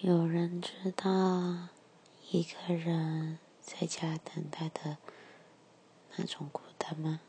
[0.00, 1.68] 有人知道
[2.30, 4.98] 一个人在家等待的
[6.16, 7.20] 那种孤单吗？